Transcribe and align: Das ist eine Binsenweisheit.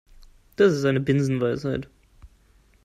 Das 0.55 0.73
ist 0.73 0.83
eine 0.85 0.99
Binsenweisheit. 0.99 1.87